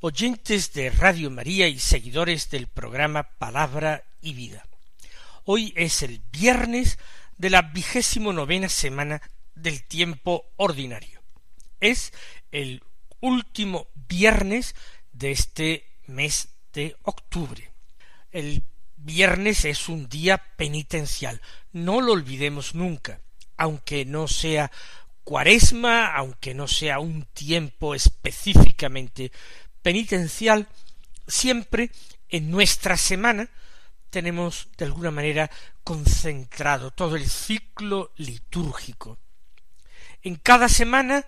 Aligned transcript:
oyentes 0.00 0.72
de 0.72 0.90
Radio 0.90 1.30
María 1.30 1.68
y 1.68 1.78
seguidores 1.78 2.50
del 2.50 2.66
programa 2.66 3.24
Palabra 3.38 4.04
y 4.20 4.34
Vida. 4.34 4.66
Hoy 5.44 5.72
es 5.76 6.02
el 6.02 6.20
viernes 6.32 6.98
de 7.38 7.50
la 7.50 7.62
vigésimo 7.62 8.32
novena 8.32 8.68
semana 8.68 9.22
del 9.54 9.84
tiempo 9.84 10.46
ordinario. 10.56 11.22
Es 11.80 12.12
el 12.52 12.82
último 13.20 13.88
viernes 13.94 14.74
de 15.12 15.30
este 15.30 15.84
mes 16.06 16.48
de 16.72 16.96
octubre. 17.02 17.70
El 18.32 18.64
viernes 18.96 19.64
es 19.64 19.88
un 19.88 20.08
día 20.08 20.38
penitencial, 20.56 21.40
no 21.72 22.00
lo 22.00 22.12
olvidemos 22.12 22.74
nunca, 22.74 23.20
aunque 23.56 24.04
no 24.04 24.28
sea 24.28 24.70
cuaresma, 25.24 26.14
aunque 26.14 26.54
no 26.54 26.68
sea 26.68 26.98
un 26.98 27.24
tiempo 27.24 27.94
específicamente 27.94 29.32
penitencial, 29.86 30.66
siempre 31.28 31.92
en 32.28 32.50
nuestra 32.50 32.96
semana 32.96 33.48
tenemos 34.10 34.66
de 34.76 34.84
alguna 34.84 35.12
manera 35.12 35.48
concentrado 35.84 36.90
todo 36.90 37.14
el 37.14 37.30
ciclo 37.30 38.10
litúrgico. 38.16 39.16
En 40.24 40.34
cada 40.34 40.68
semana 40.68 41.24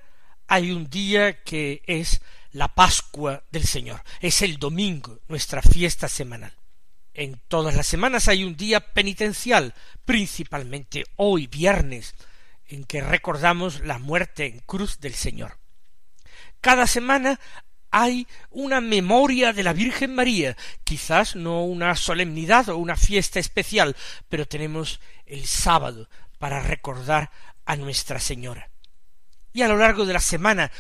hay 0.48 0.73
un 0.73 0.91
día 0.91 1.45
que 1.45 1.84
es 1.86 2.20
la 2.51 2.67
Pascua 2.75 3.45
del 3.53 3.64
Señor, 3.64 4.03
es 4.19 4.42
el 4.42 4.59
domingo, 4.59 5.20
nuestra 5.29 5.62
fiesta 5.62 6.09
semanal. 6.09 6.53
En 7.14 7.41
todas 7.47 7.77
las 7.77 7.86
semanas 7.86 8.27
hay 8.27 8.42
un 8.42 8.56
día 8.56 8.81
penitencial, 8.81 9.73
principalmente 10.05 11.05
hoy 11.14 11.47
viernes, 11.47 12.17
en 12.67 12.83
que 12.83 13.03
recordamos 13.03 13.83
la 13.84 14.01
muerte 14.01 14.47
en 14.47 14.59
cruz 14.59 14.98
del 14.98 15.14
Señor. 15.14 15.59
Cada 16.61 16.89
semana 16.89 17.39
hay 17.91 18.27
una 18.50 18.81
memoria 18.81 19.53
de 19.53 19.62
la 19.62 19.72
Virgen 19.72 20.14
María, 20.14 20.56
quizás 20.84 21.36
no 21.36 21.64
una 21.64 21.97
solemnidad 21.97 22.69
o 22.69 22.77
una 22.77 22.97
fiesta 22.97 23.41
especial, 23.41 23.97
pero 24.28 24.47
tenemos 24.47 25.00
el 25.27 25.47
sábado 25.47 26.08
para 26.39 26.61
recordar 26.61 27.30
a 27.64 27.77
Nuestra 27.77 28.20
Señora. 28.20 28.70
Y 29.53 29.62
a 29.62 29.69
lo 29.69 29.77
largo 29.77 30.06
de 30.06 30.12
la 30.12 30.20
semana 30.20 30.70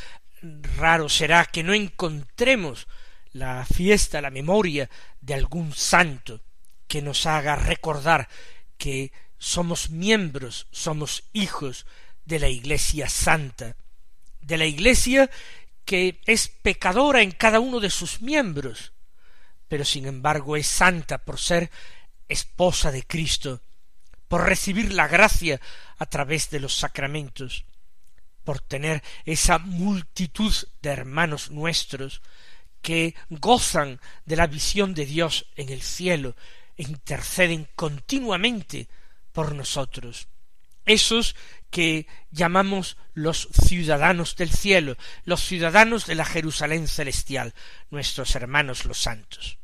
raro 0.76 1.08
será 1.08 1.46
que 1.46 1.62
no 1.62 1.74
encontremos 1.74 2.86
la 3.32 3.64
fiesta, 3.64 4.20
la 4.20 4.30
memoria 4.30 4.88
de 5.20 5.34
algún 5.34 5.72
santo 5.72 6.40
que 6.86 7.02
nos 7.02 7.26
haga 7.26 7.56
recordar 7.56 8.28
que 8.76 9.12
somos 9.38 9.90
miembros, 9.90 10.66
somos 10.70 11.24
hijos 11.32 11.86
de 12.24 12.38
la 12.38 12.48
Iglesia 12.48 13.08
Santa, 13.08 13.76
de 14.40 14.56
la 14.56 14.66
Iglesia 14.66 15.30
que 15.88 16.20
es 16.26 16.48
pecadora 16.48 17.22
en 17.22 17.30
cada 17.30 17.60
uno 17.60 17.80
de 17.80 17.88
sus 17.88 18.20
miembros, 18.20 18.92
pero 19.68 19.86
sin 19.86 20.04
embargo 20.04 20.54
es 20.54 20.66
santa 20.66 21.16
por 21.16 21.40
ser 21.40 21.70
esposa 22.28 22.92
de 22.92 23.04
Cristo, 23.04 23.62
por 24.28 24.44
recibir 24.44 24.92
la 24.92 25.08
gracia 25.08 25.58
a 25.96 26.04
través 26.04 26.50
de 26.50 26.60
los 26.60 26.74
sacramentos, 26.74 27.64
por 28.44 28.60
tener 28.60 29.02
esa 29.24 29.58
multitud 29.60 30.54
de 30.82 30.90
hermanos 30.90 31.50
nuestros 31.50 32.20
que 32.82 33.14
gozan 33.30 33.98
de 34.26 34.36
la 34.36 34.46
visión 34.46 34.92
de 34.92 35.06
Dios 35.06 35.46
en 35.56 35.70
el 35.70 35.80
cielo 35.80 36.36
e 36.76 36.82
interceden 36.82 37.66
continuamente 37.74 38.88
por 39.32 39.54
nosotros. 39.54 40.28
Esos 40.84 41.34
que 41.70 42.06
llamamos 42.30 42.96
los 43.14 43.48
ciudadanos 43.52 44.36
del 44.36 44.50
cielo, 44.50 44.96
los 45.24 45.42
ciudadanos 45.44 46.06
de 46.06 46.14
la 46.14 46.24
Jerusalén 46.24 46.88
celestial, 46.88 47.54
nuestros 47.90 48.34
hermanos 48.34 48.84
los 48.84 48.98
santos. 48.98 49.58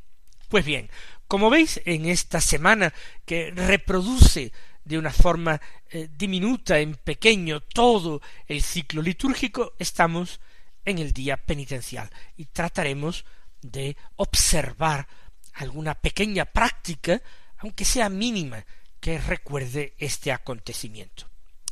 Pues 0.48 0.64
bien, 0.64 0.91
como 1.26 1.50
veis 1.50 1.81
en 1.84 2.06
esta 2.06 2.41
semana 2.41 2.93
que 3.25 3.50
reproduce 3.50 4.53
de 4.84 4.98
una 4.98 5.10
forma 5.10 5.60
eh, 5.91 6.09
diminuta, 6.16 6.78
en 6.78 6.94
pequeño, 6.94 7.60
todo 7.60 8.20
el 8.47 8.62
ciclo 8.62 9.00
litúrgico, 9.00 9.75
estamos 9.78 10.41
en 10.84 10.98
el 10.98 11.12
día 11.12 11.38
penitencial 11.38 12.10
y 12.37 12.47
trataremos 12.47 13.25
de 13.62 13.97
observar 14.16 15.09
alguna 15.54 15.94
pequeña 15.94 16.44
práctica, 16.44 17.22
aunque 17.59 17.84
sea 17.84 18.10
mínima, 18.10 18.64
que 19.00 19.19
recuerde 19.19 19.94
este 19.98 20.32
acontecimiento. 20.32 21.26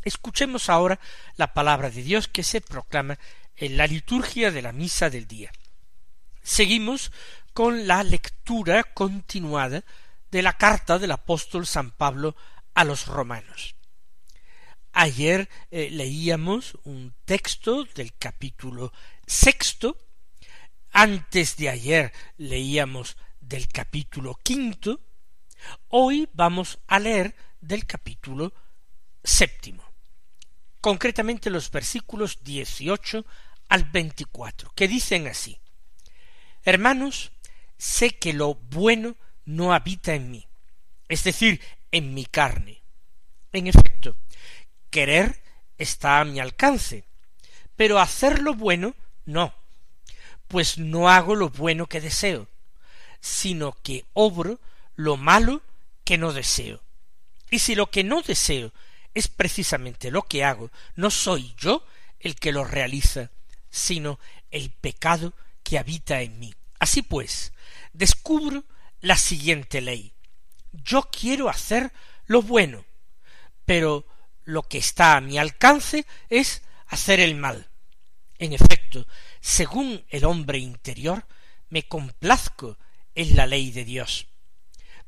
Escuchemos 0.04 0.68
ahora 0.68 1.00
la 1.36 1.54
palabra 1.54 1.90
de 1.90 2.02
Dios 2.02 2.28
que 2.28 2.42
se 2.42 2.60
proclama 2.60 3.18
en 3.56 3.76
la 3.76 3.86
liturgia 3.86 4.50
de 4.50 4.62
la 4.62 4.72
misa 4.72 5.10
del 5.10 5.26
día. 5.26 5.52
Seguimos 6.42 7.12
con 7.52 7.86
la 7.86 8.02
lectura 8.02 8.84
continuada 8.84 9.84
de 10.30 10.42
la 10.42 10.54
carta 10.54 10.98
del 10.98 11.12
apóstol 11.12 11.66
San 11.66 11.90
Pablo 11.90 12.34
a 12.74 12.84
los 12.84 13.06
romanos. 13.06 13.76
Ayer 14.92 15.48
eh, 15.70 15.88
leíamos 15.90 16.78
un 16.84 17.14
texto 17.24 17.84
del 17.94 18.14
capítulo 18.18 18.92
sexto, 19.26 19.98
antes 20.90 21.56
de 21.56 21.68
ayer 21.70 22.12
leíamos 22.36 23.16
del 23.40 23.68
capítulo 23.68 24.38
quinto, 24.42 25.00
Hoy 25.88 26.28
vamos 26.32 26.78
a 26.86 26.98
leer 26.98 27.34
del 27.60 27.86
capítulo 27.86 28.52
séptimo, 29.22 29.84
concretamente 30.82 31.48
los 31.48 31.70
versículos 31.70 32.40
dieciocho 32.42 33.24
al 33.70 33.84
veinticuatro, 33.84 34.70
que 34.74 34.86
dicen 34.86 35.26
así 35.28 35.58
Hermanos, 36.64 37.32
sé 37.76 38.18
que 38.18 38.32
lo 38.32 38.54
bueno 38.54 39.16
no 39.44 39.72
habita 39.72 40.14
en 40.14 40.30
mí, 40.30 40.46
es 41.08 41.24
decir, 41.24 41.60
en 41.90 42.14
mi 42.14 42.24
carne. 42.24 42.82
En 43.52 43.66
efecto, 43.66 44.16
querer 44.90 45.42
está 45.76 46.20
a 46.20 46.24
mi 46.24 46.38
alcance, 46.38 47.04
pero 47.74 47.98
hacer 47.98 48.40
lo 48.40 48.54
bueno 48.54 48.94
no, 49.24 49.54
pues 50.46 50.78
no 50.78 51.08
hago 51.08 51.34
lo 51.34 51.50
bueno 51.50 51.86
que 51.86 52.00
deseo, 52.00 52.46
sino 53.20 53.72
que 53.82 54.04
obro 54.12 54.60
lo 54.94 55.16
malo 55.16 55.62
que 56.04 56.18
no 56.18 56.32
deseo. 56.32 56.80
Y 57.50 57.58
si 57.58 57.74
lo 57.74 57.90
que 57.90 58.04
no 58.04 58.22
deseo 58.22 58.72
es 59.14 59.28
precisamente 59.28 60.10
lo 60.10 60.22
que 60.22 60.44
hago, 60.44 60.70
no 60.96 61.10
soy 61.10 61.54
yo 61.58 61.84
el 62.20 62.36
que 62.36 62.52
lo 62.52 62.64
realiza, 62.64 63.30
sino 63.70 64.18
el 64.50 64.70
pecado 64.70 65.34
que 65.62 65.78
habita 65.78 66.22
en 66.22 66.38
mí. 66.38 66.54
Así 66.78 67.02
pues, 67.02 67.52
descubro 67.92 68.64
la 69.00 69.16
siguiente 69.16 69.80
ley. 69.80 70.12
Yo 70.72 71.08
quiero 71.10 71.48
hacer 71.48 71.92
lo 72.26 72.42
bueno, 72.42 72.84
pero 73.64 74.06
lo 74.44 74.62
que 74.62 74.78
está 74.78 75.16
a 75.16 75.20
mi 75.20 75.38
alcance 75.38 76.06
es 76.28 76.62
hacer 76.86 77.20
el 77.20 77.34
mal. 77.34 77.68
En 78.38 78.52
efecto, 78.52 79.06
según 79.40 80.04
el 80.08 80.24
hombre 80.24 80.58
interior, 80.58 81.26
me 81.68 81.86
complazco 81.86 82.78
en 83.14 83.36
la 83.36 83.46
ley 83.46 83.70
de 83.70 83.84
Dios 83.84 84.26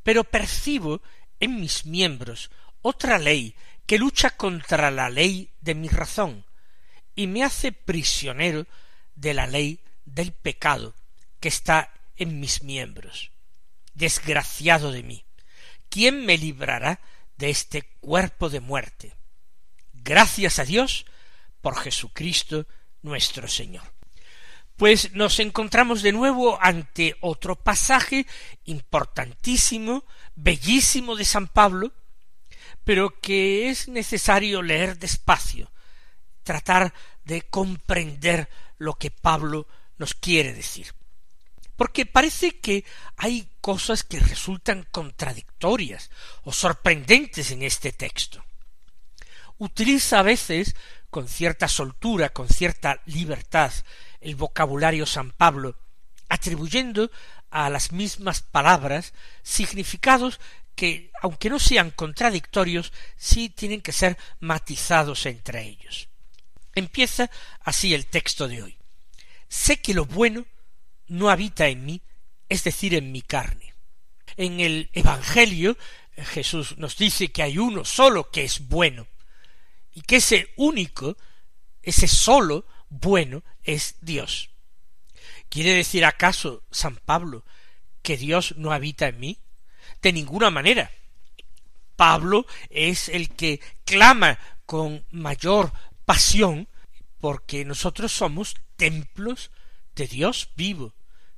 pero 0.05 0.23
percibo 0.23 1.03
en 1.41 1.61
mis 1.61 1.85
miembros 1.87 2.51
otra 2.83 3.19
ley 3.19 3.57
que 3.87 3.99
lucha 3.99 4.31
contra 4.31 4.91
la 4.91 5.11
ley 5.11 5.51
de 5.61 5.75
mi 5.75 5.89
razón 5.89 6.45
y 7.15 7.27
me 7.27 7.45
hace 7.45 7.73
prisionero 7.73 8.67
de 9.15 9.35
la 9.35 9.47
ley 9.47 9.81
del 10.05 10.33
pecado 10.33 10.95
que 11.41 11.49
está 11.49 11.93
en 12.17 12.41
mis 12.41 12.63
miembros. 12.63 13.31
Desgraciado 13.95 14.91
de 14.91 15.03
mí, 15.03 15.25
¿quién 15.89 16.27
me 16.27 16.39
librará 16.39 17.01
de 17.37 17.51
este 17.51 17.83
cuerpo 18.01 18.51
de 18.51 18.61
muerte? 18.61 19.15
Gracias 19.93 20.59
a 20.59 20.65
Dios 20.65 21.07
por 21.61 21.77
Jesucristo 21.77 22.67
nuestro 23.03 23.49
Señor 23.49 23.95
pues 24.77 25.13
nos 25.13 25.39
encontramos 25.39 26.03
de 26.03 26.13
nuevo 26.13 26.59
ante 26.61 27.17
otro 27.21 27.57
pasaje 27.57 28.27
importantísimo, 28.65 30.05
bellísimo 30.35 31.15
de 31.17 31.25
San 31.25 31.47
Pablo, 31.47 31.93
pero 32.85 33.21
que 33.21 33.71
es 33.71 33.89
necesario 33.89 34.63
leer 34.63 34.99
despacio, 34.99 35.71
tratar 36.43 36.93
de 37.25 37.43
comprender 37.43 38.49
lo 38.79 38.95
que 38.95 39.11
Pablo 39.11 39.67
nos 39.99 40.15
quiere 40.15 40.53
decir. 40.53 40.95
porque 41.77 42.07
parece 42.07 42.61
que 42.61 42.85
hay 43.17 43.49
cosas 43.61 44.05
que 44.05 44.21
resultan 44.21 44.87
contradictorias 44.93 46.09
o 46.45 46.53
sorprendentes 46.53 47.51
en 47.51 47.63
este 47.63 47.91
texto. 47.91 48.45
Utiliza 49.59 50.21
a 50.21 50.23
veces 50.23 50.77
con 51.11 51.29
cierta 51.29 51.67
soltura, 51.67 52.29
con 52.29 52.49
cierta 52.49 53.01
libertad, 53.07 53.73
el 54.21 54.37
vocabulario 54.37 55.07
San 55.07 55.33
Pablo, 55.33 55.77
atribuyendo 56.29 57.11
a 57.51 57.71
las 57.71 57.93
mismas 57.93 58.41
palabras 58.41 59.13
significados 59.43 60.41
que, 60.75 61.11
aunque 61.21 61.51
no 61.51 61.59
sean 61.59 61.91
contradictorios, 61.91 62.93
sí 63.17 63.49
tienen 63.49 63.81
que 63.81 63.93
ser 63.93 64.19
matizados 64.41 65.27
entre 65.27 65.63
ellos. 65.63 66.09
Empieza 66.75 67.31
así 67.61 67.95
el 67.95 68.07
texto 68.07 68.49
de 68.49 68.63
hoy. 68.63 68.77
Sé 69.49 69.81
que 69.81 69.95
lo 69.95 70.05
bueno 70.05 70.47
no 71.07 71.31
habita 71.31 71.69
en 71.69 71.85
mí, 71.85 72.03
es 72.49 72.65
decir, 72.65 72.95
en 72.95 73.13
mi 73.13 73.23
carne. 73.23 73.75
En 74.37 74.61
el 74.61 74.91
Evangelio 74.93 75.77
Jesús 76.17 76.79
nos 76.79 76.97
dice 76.97 77.33
que 77.33 77.43
hay 77.43 77.59
uno 77.59 77.85
solo 77.85 78.31
que 78.31 78.45
es 78.45 78.69
bueno, 78.69 79.07
y 79.93 80.03
que 80.03 80.17
ese 80.17 80.53
único, 80.57 81.17
ese 81.83 82.09
solo 82.09 82.67
bueno 82.89 83.43
es 83.63 83.97
Dios. 84.01 84.51
¿Quiere 85.49 85.73
decir 85.75 86.05
acaso 86.05 86.65
San 86.71 86.97
Pablo 86.97 87.45
que 88.03 88.17
Dios 88.17 88.55
no 88.57 88.73
habita 88.73 89.09
en 89.09 89.21
mí? 89.21 89.39
De 90.05 90.13
ninguna 90.13 90.51
manera. 90.51 90.91
Pablo 91.97 92.47
es 92.69 93.09
el 93.09 93.31
que 93.31 93.61
clama 93.87 94.39
con 94.67 95.07
mayor 95.11 95.73
pasión 96.05 96.69
porque 97.21 97.65
nosotros 97.65 98.13
somos 98.13 98.55
templos 98.77 99.51
de 99.95 100.07
Dios 100.07 100.51
vivo, 100.57 100.93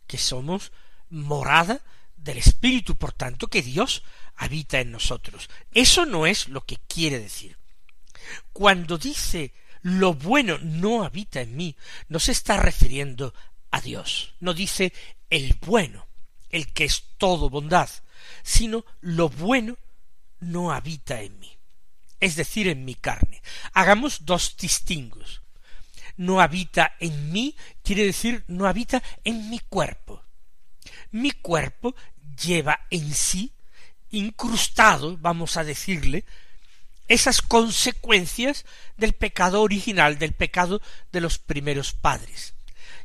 que 0.08 0.18
somos 0.18 0.72
morada 1.10 1.80
del 2.16 2.38
Espíritu, 2.38 2.96
por 2.96 3.12
tanto 3.12 3.46
que 3.46 3.62
Dios 3.62 4.02
habita 4.34 4.80
en 4.80 4.90
nosotros. 4.90 5.48
Eso 5.70 6.04
no 6.04 6.26
es 6.26 6.48
lo 6.48 6.62
que 6.62 6.78
quiere 6.88 7.20
decir. 7.20 7.56
Cuando 8.52 8.98
dice 8.98 9.52
lo 9.82 10.14
bueno 10.14 10.58
no 10.58 11.04
habita 11.04 11.40
en 11.40 11.54
mí, 11.54 11.76
no 12.08 12.19
se 12.19 12.32
está 12.32 12.56
refiriendo 12.56 13.32
a 13.70 13.80
Dios, 13.80 14.34
no 14.40 14.54
dice 14.54 14.92
el 15.30 15.54
bueno, 15.60 16.08
el 16.50 16.72
que 16.72 16.84
es 16.84 17.04
todo 17.16 17.48
bondad, 17.48 17.88
sino 18.43 18.84
lo 19.00 19.28
bueno 19.28 19.76
no 20.40 20.73
habita 20.73 21.20
en 21.23 21.38
mí, 21.38 21.56
es 22.20 22.37
decir, 22.37 22.69
en 22.69 22.84
mi 22.84 22.94
carne. 22.94 23.43
Hagamos 23.73 24.25
dos 24.25 24.56
distingos. 24.56 25.43
No 26.17 26.40
habita 26.40 26.96
en 26.99 27.31
mí 27.31 27.55
quiere 27.82 28.05
decir 28.05 28.44
no 28.49 28.67
habita 28.67 29.02
en 29.25 29.50
mi 29.50 29.58
cuerpo. 29.58 30.23
Mi 31.11 31.31
cuerpo 31.31 31.94
lleva 32.43 32.81
en 32.90 33.12
sí 33.12 33.52
incrustado, 34.11 35.17
vamos 35.19 35.56
a 35.56 35.64
decirle, 35.64 36.25
esas 37.08 37.43
consecuencias 37.43 38.64
del 38.96 39.12
pecado 39.12 39.62
original, 39.62 40.19
del 40.19 40.32
pecado 40.32 40.81
de 41.12 41.20
los 41.20 41.38
primeros 41.38 41.93
padres. 41.93 42.55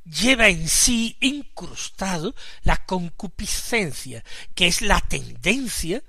Lleva 0.04 0.48
en 0.48 0.68
sí 0.68 1.18
incrustado 1.20 2.36
la 2.64 2.86
concupiscencia, 2.86 4.24
que 4.56 4.68
es 4.68 4.82
la 4.82 5.00
tendencia 5.00 6.04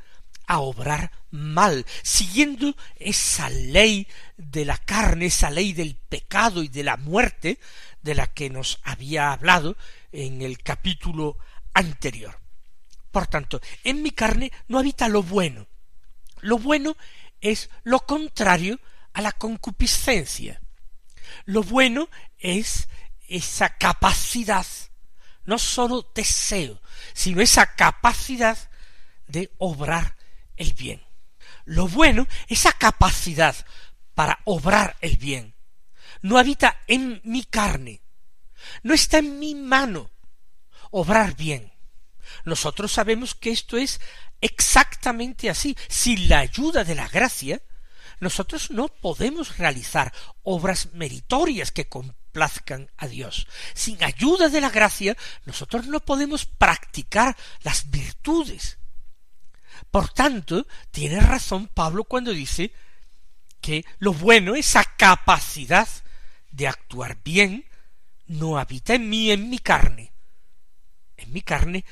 a 0.46 0.60
obrar 0.60 1.12
mal, 1.30 1.86
siguiendo 2.02 2.74
esa 2.96 3.48
ley 3.50 4.06
de 4.36 4.64
la 4.64 4.78
carne, 4.78 5.26
esa 5.26 5.50
ley 5.50 5.72
del 5.72 5.96
pecado 5.96 6.62
y 6.62 6.68
de 6.68 6.82
la 6.82 6.96
muerte, 6.96 7.58
de 8.02 8.14
la 8.14 8.26
que 8.26 8.50
nos 8.50 8.80
había 8.82 9.32
hablado 9.32 9.76
en 10.10 10.42
el 10.42 10.62
capítulo 10.62 11.38
anterior. 11.74 12.38
Por 13.10 13.26
tanto, 13.26 13.60
en 13.84 14.02
mi 14.02 14.10
carne 14.10 14.52
no 14.68 14.78
habita 14.78 15.08
lo 15.08 15.22
bueno. 15.22 15.66
Lo 16.40 16.58
bueno 16.58 16.96
es 17.40 17.70
lo 17.84 18.00
contrario 18.00 18.80
a 19.12 19.22
la 19.22 19.32
concupiscencia. 19.32 20.60
Lo 21.44 21.62
bueno 21.62 22.08
es 22.38 22.88
esa 23.32 23.76
capacidad, 23.76 24.66
no 25.44 25.58
sólo 25.58 26.10
deseo, 26.14 26.80
sino 27.14 27.40
esa 27.40 27.74
capacidad 27.74 28.58
de 29.26 29.50
obrar 29.58 30.16
el 30.56 30.74
bien. 30.74 31.02
Lo 31.64 31.88
bueno, 31.88 32.26
esa 32.48 32.72
capacidad 32.72 33.56
para 34.14 34.40
obrar 34.44 34.96
el 35.00 35.16
bien, 35.16 35.54
no 36.20 36.38
habita 36.38 36.80
en 36.86 37.20
mi 37.24 37.44
carne, 37.44 38.02
no 38.82 38.94
está 38.94 39.18
en 39.18 39.38
mi 39.38 39.54
mano 39.54 40.10
obrar 40.90 41.34
bien. 41.34 41.72
Nosotros 42.44 42.92
sabemos 42.92 43.34
que 43.34 43.50
esto 43.50 43.76
es 43.76 44.00
exactamente 44.40 45.50
así. 45.50 45.76
Sin 45.88 46.28
la 46.28 46.40
ayuda 46.40 46.84
de 46.84 46.94
la 46.94 47.08
gracia, 47.08 47.62
nosotros 48.20 48.70
no 48.70 48.88
podemos 48.88 49.58
realizar 49.58 50.12
obras 50.42 50.92
meritorias 50.92 51.72
que 51.72 51.88
complazcan 52.32 52.90
a 52.96 53.06
Dios. 53.06 53.46
Sin 53.74 54.02
ayuda 54.02 54.48
de 54.48 54.60
la 54.60 54.70
gracia, 54.70 55.16
nosotros 55.44 55.86
no 55.86 56.00
podemos 56.00 56.46
practicar 56.46 57.36
las 57.62 57.90
virtudes. 57.90 58.78
Por 59.90 60.08
tanto, 60.08 60.66
tiene 60.90 61.20
razón 61.20 61.68
Pablo 61.68 62.04
cuando 62.04 62.32
dice 62.32 62.72
que 63.60 63.84
lo 63.98 64.14
bueno, 64.14 64.54
esa 64.54 64.82
capacidad 64.96 65.88
de 66.50 66.68
actuar 66.68 67.18
bien, 67.22 67.66
no 68.26 68.58
habita 68.58 68.94
en 68.94 69.10
mí, 69.10 69.30
en 69.30 69.50
mi 69.50 69.58
carne. 69.58 70.12
En 71.18 71.32
mi 71.32 71.42
carne 71.42 71.84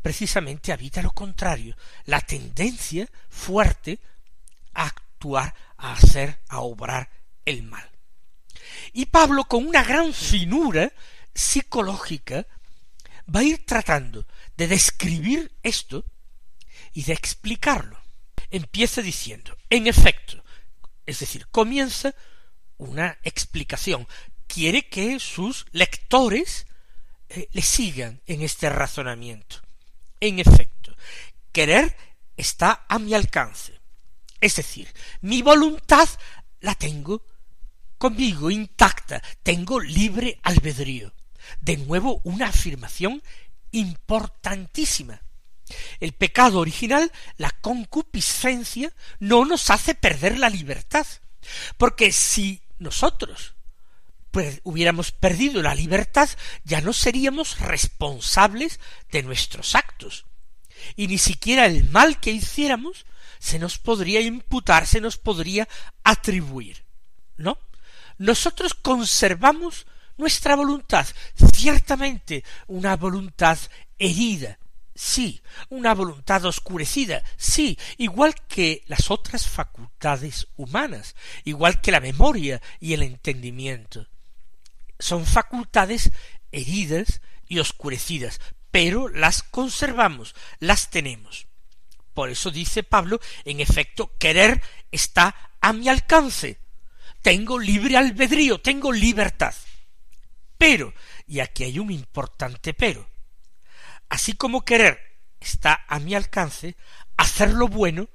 precisamente 0.00 0.72
habita 0.72 1.02
lo 1.02 1.10
contrario, 1.10 1.76
la 2.06 2.20
tendencia 2.20 3.08
fuerte 3.28 3.98
a 4.72 4.86
actuar, 4.86 5.54
a 5.76 5.92
hacer, 5.92 6.38
a 6.48 6.60
obrar 6.60 7.10
el 7.44 7.62
mal. 7.62 7.95
Y 8.96 9.04
Pablo, 9.04 9.44
con 9.44 9.66
una 9.66 9.84
gran 9.84 10.14
finura 10.14 10.90
psicológica, 11.34 12.46
va 13.28 13.40
a 13.40 13.42
ir 13.42 13.66
tratando 13.66 14.26
de 14.56 14.68
describir 14.68 15.52
esto 15.62 16.06
y 16.94 17.02
de 17.02 17.12
explicarlo. 17.12 18.00
Empieza 18.50 19.02
diciendo, 19.02 19.54
en 19.68 19.86
efecto, 19.86 20.42
es 21.04 21.20
decir, 21.20 21.46
comienza 21.48 22.14
una 22.78 23.18
explicación. 23.22 24.08
Quiere 24.46 24.88
que 24.88 25.20
sus 25.20 25.66
lectores 25.72 26.66
eh, 27.28 27.50
le 27.52 27.60
sigan 27.60 28.22
en 28.24 28.40
este 28.40 28.70
razonamiento. 28.70 29.56
En 30.20 30.38
efecto, 30.38 30.96
querer 31.52 31.94
está 32.34 32.86
a 32.88 32.98
mi 32.98 33.12
alcance. 33.12 33.78
Es 34.40 34.56
decir, 34.56 34.90
mi 35.20 35.42
voluntad 35.42 36.08
la 36.60 36.74
tengo 36.74 37.22
conmigo 37.98 38.50
intacta, 38.50 39.22
tengo 39.42 39.80
libre 39.80 40.38
albedrío. 40.42 41.12
De 41.60 41.76
nuevo, 41.76 42.20
una 42.24 42.48
afirmación 42.48 43.22
importantísima. 43.70 45.22
El 46.00 46.12
pecado 46.12 46.60
original, 46.60 47.10
la 47.36 47.50
concupiscencia, 47.50 48.92
no 49.18 49.44
nos 49.44 49.70
hace 49.70 49.94
perder 49.94 50.38
la 50.38 50.50
libertad. 50.50 51.06
Porque 51.76 52.12
si 52.12 52.62
nosotros 52.78 53.54
hubiéramos 54.64 55.12
perdido 55.12 55.62
la 55.62 55.74
libertad, 55.74 56.28
ya 56.64 56.80
no 56.80 56.92
seríamos 56.92 57.58
responsables 57.58 58.80
de 59.10 59.22
nuestros 59.22 59.74
actos. 59.74 60.26
Y 60.94 61.08
ni 61.08 61.18
siquiera 61.18 61.66
el 61.66 61.88
mal 61.88 62.20
que 62.20 62.32
hiciéramos 62.32 63.06
se 63.38 63.58
nos 63.58 63.78
podría 63.78 64.20
imputar, 64.20 64.86
se 64.86 65.00
nos 65.00 65.16
podría 65.16 65.68
atribuir. 66.04 66.84
¿No? 67.36 67.58
Nosotros 68.18 68.74
conservamos 68.74 69.86
nuestra 70.16 70.56
voluntad, 70.56 71.06
ciertamente 71.54 72.44
una 72.66 72.96
voluntad 72.96 73.58
herida, 73.98 74.58
sí, 74.94 75.42
una 75.68 75.94
voluntad 75.94 76.44
oscurecida, 76.46 77.22
sí, 77.36 77.78
igual 77.98 78.34
que 78.48 78.82
las 78.86 79.10
otras 79.10 79.46
facultades 79.46 80.48
humanas, 80.56 81.14
igual 81.44 81.80
que 81.80 81.92
la 81.92 82.00
memoria 82.00 82.62
y 82.80 82.94
el 82.94 83.02
entendimiento 83.02 84.06
son 84.98 85.26
facultades 85.26 86.10
heridas 86.52 87.20
y 87.48 87.58
oscurecidas, 87.58 88.40
pero 88.70 89.08
las 89.08 89.42
conservamos, 89.42 90.34
las 90.58 90.90
tenemos. 90.90 91.46
Por 92.14 92.30
eso 92.30 92.50
dice 92.50 92.82
Pablo, 92.82 93.20
en 93.44 93.60
efecto, 93.60 94.16
querer 94.18 94.62
está 94.90 95.34
a 95.60 95.72
mi 95.72 95.88
alcance. 95.88 96.58
Tengo 97.26 97.58
libre 97.58 97.96
albedrío, 97.96 98.60
tengo 98.60 98.92
libertad. 98.92 99.52
Pero, 100.56 100.94
y 101.26 101.40
aquí 101.40 101.64
hay 101.64 101.80
un 101.80 101.90
importante 101.90 102.72
pero, 102.72 103.10
así 104.08 104.34
como 104.34 104.64
querer 104.64 105.00
está 105.40 105.84
a 105.88 105.98
mi 105.98 106.14
alcance, 106.14 106.76
hacer 107.16 107.52
lo 107.52 107.66
bueno, 107.66 108.08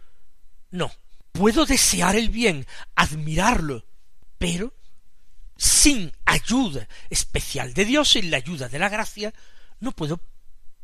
no. 0.69 0.93
Puedo 1.33 1.65
desear 1.65 2.15
el 2.15 2.29
bien, 2.29 2.65
admirarlo, 2.95 3.85
pero 4.37 4.73
sin 5.57 6.13
ayuda 6.23 6.87
especial 7.09 7.73
de 7.73 7.83
Dios, 7.83 8.11
sin 8.11 8.31
la 8.31 8.37
ayuda 8.37 8.69
de 8.69 8.79
la 8.79 8.87
gracia, 8.87 9.33
no 9.81 9.91
puedo 9.91 10.21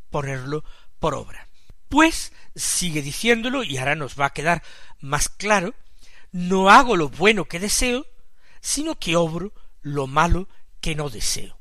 ponerlo 0.10 0.66
por 1.00 1.16
obra. 1.16 1.48
Pues 1.88 2.34
sigue 2.58 3.02
diciéndolo, 3.02 3.64
y 3.64 3.78
ahora 3.78 3.96
nos 3.96 4.20
va 4.20 4.26
a 4.26 4.34
quedar 4.34 4.64
más 5.00 5.30
claro, 5.30 5.74
no 6.34 6.70
hago 6.70 6.98
lo 6.98 7.08
bueno 7.08 7.46
que 7.46 7.62
deseo, 7.62 8.06
sino 8.68 9.00
que 9.00 9.16
obro 9.16 9.54
lo 9.82 10.08
malo 10.08 10.50
que 10.82 10.94
no 10.94 11.10
deseo. 11.10 11.58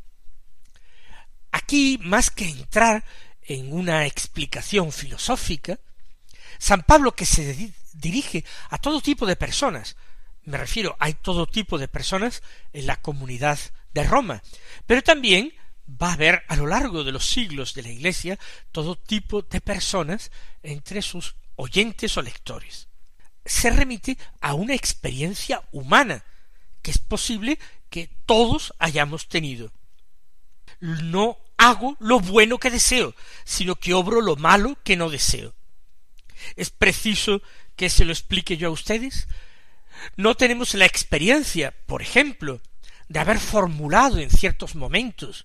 Aquí, 1.53 2.01
más 2.03 2.33
que 2.33 2.49
entrar 2.49 3.05
en 3.43 3.73
una 3.73 4.07
explicación 4.07 4.91
filosófica, 4.91 5.79
San 6.59 6.83
Pablo 6.83 7.15
que 7.15 7.25
se 7.25 7.73
dirige 7.93 8.45
a 8.71 8.79
todo 8.79 9.01
tipo 9.01 9.25
de 9.25 9.37
personas, 9.37 9.95
me 10.43 10.59
refiero, 10.59 10.97
hay 10.99 11.15
todo 11.15 11.47
tipo 11.47 11.79
de 11.79 11.87
personas 11.87 12.43
en 12.73 12.89
la 12.89 13.01
comunidad 13.01 13.61
de 13.95 14.03
Roma, 14.03 14.43
pero 14.85 15.01
también 15.01 15.55
va 15.89 16.09
a 16.09 16.15
haber 16.15 16.43
a 16.49 16.57
lo 16.57 16.67
largo 16.67 17.05
de 17.05 17.13
los 17.13 17.25
siglos 17.25 17.73
de 17.75 17.85
la 17.85 17.91
Iglesia 17.91 18.37
todo 18.73 18.97
tipo 18.97 19.43
de 19.43 19.61
personas 19.61 20.33
entre 20.65 21.03
sus 21.03 21.37
oyentes 21.55 22.17
o 22.17 22.23
lectores. 22.23 22.89
Se 23.45 23.71
remite 23.71 24.19
a 24.41 24.55
una 24.55 24.75
experiencia 24.75 25.63
humana 25.71 26.25
que 26.87 26.93
es 26.93 26.99
posible 26.99 27.59
que 27.91 28.09
todos 28.27 28.73
hayamos 28.79 29.27
tenido. 29.27 29.73
No 30.79 31.37
hago 31.57 31.97
lo 31.99 32.21
bueno 32.21 32.59
que 32.59 32.71
deseo, 32.71 33.13
sino 33.43 33.75
que 33.75 33.93
obro 33.93 34.21
lo 34.21 34.37
malo 34.37 34.79
que 34.85 34.95
no 34.95 35.11
deseo. 35.11 35.53
¿Es 36.55 36.71
preciso 36.71 37.43
que 37.75 37.91
se 37.91 38.05
lo 38.05 38.13
explique 38.13 38.57
yo 38.57 38.69
a 38.69 38.71
ustedes? 38.71 39.27
No 40.17 40.37
tenemos 40.37 40.75
la 40.75 40.87
experiencia, 40.87 41.75
por 41.87 42.03
ejemplo, 42.03 42.61
de 43.09 43.19
haber 43.19 43.41
formulado 43.41 44.19
en 44.19 44.31
ciertos 44.31 44.77
momentos 44.77 45.45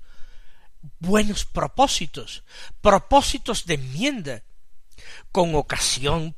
buenos 1.00 1.46
propósitos, 1.46 2.44
propósitos 2.82 3.66
de 3.66 3.74
enmienda, 3.74 4.44
con 5.32 5.56
ocasión 5.56 6.36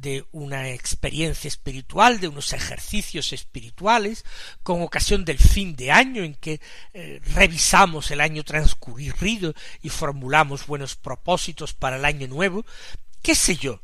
de 0.00 0.24
una 0.32 0.70
experiencia 0.70 1.48
espiritual, 1.48 2.20
de 2.20 2.28
unos 2.28 2.52
ejercicios 2.52 3.32
espirituales, 3.32 4.24
con 4.62 4.82
ocasión 4.82 5.24
del 5.24 5.38
fin 5.38 5.74
de 5.74 5.90
año 5.90 6.22
en 6.22 6.34
que 6.34 6.60
eh, 6.94 7.20
revisamos 7.34 8.10
el 8.10 8.20
año 8.20 8.44
transcurrido 8.44 9.54
y 9.82 9.88
formulamos 9.88 10.66
buenos 10.66 10.94
propósitos 10.94 11.74
para 11.74 11.96
el 11.96 12.04
año 12.04 12.28
nuevo, 12.28 12.64
qué 13.22 13.34
sé 13.34 13.56
yo, 13.56 13.82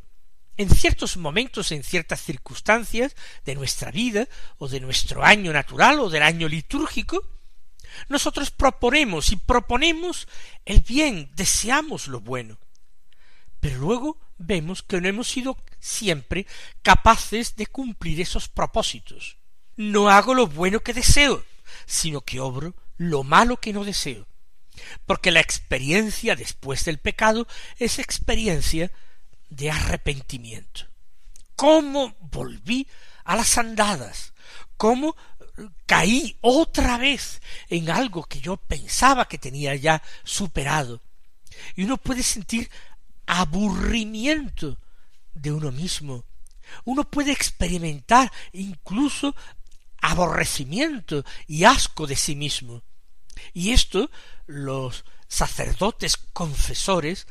en 0.56 0.70
ciertos 0.70 1.16
momentos, 1.16 1.72
en 1.72 1.82
ciertas 1.82 2.22
circunstancias 2.22 3.16
de 3.44 3.56
nuestra 3.56 3.90
vida, 3.90 4.28
o 4.58 4.68
de 4.68 4.78
nuestro 4.78 5.24
año 5.24 5.52
natural, 5.52 5.98
o 5.98 6.10
del 6.10 6.22
año 6.22 6.48
litúrgico, 6.48 7.28
nosotros 8.08 8.52
proponemos 8.52 9.32
y 9.32 9.36
proponemos 9.36 10.28
el 10.64 10.80
bien, 10.80 11.30
deseamos 11.34 12.06
lo 12.06 12.20
bueno. 12.20 12.58
Pero 13.58 13.78
luego 13.78 14.18
vemos 14.38 14.82
que 14.82 15.00
no 15.00 15.08
hemos 15.08 15.28
sido 15.28 15.56
siempre 15.80 16.46
capaces 16.82 17.56
de 17.56 17.66
cumplir 17.66 18.20
esos 18.20 18.48
propósitos. 18.48 19.36
No 19.76 20.08
hago 20.08 20.34
lo 20.34 20.46
bueno 20.46 20.80
que 20.80 20.94
deseo, 20.94 21.44
sino 21.86 22.20
que 22.20 22.40
obro 22.40 22.74
lo 22.96 23.22
malo 23.22 23.56
que 23.56 23.72
no 23.72 23.84
deseo. 23.84 24.26
Porque 25.06 25.30
la 25.30 25.40
experiencia 25.40 26.36
después 26.36 26.84
del 26.84 26.98
pecado 26.98 27.46
es 27.78 27.98
experiencia 27.98 28.90
de 29.50 29.70
arrepentimiento. 29.70 30.86
¿Cómo 31.56 32.16
volví 32.20 32.88
a 33.24 33.36
las 33.36 33.56
andadas? 33.58 34.32
¿Cómo 34.76 35.16
caí 35.86 36.36
otra 36.40 36.98
vez 36.98 37.40
en 37.68 37.90
algo 37.90 38.24
que 38.24 38.40
yo 38.40 38.56
pensaba 38.56 39.28
que 39.28 39.38
tenía 39.38 39.74
ya 39.76 40.02
superado? 40.24 41.00
Y 41.76 41.84
uno 41.84 41.96
puede 41.96 42.22
sentir 42.22 42.70
aburrimiento 43.26 44.78
de 45.34 45.52
uno 45.52 45.72
mismo. 45.72 46.24
Uno 46.84 47.04
puede 47.04 47.32
experimentar 47.32 48.32
incluso 48.52 49.34
aborrecimiento 50.00 51.24
y 51.46 51.64
asco 51.64 52.06
de 52.06 52.16
sí 52.16 52.36
mismo. 52.36 52.82
Y 53.52 53.70
esto 53.70 54.10
los 54.46 55.04
sacerdotes 55.28 56.16
confesores 56.16 57.26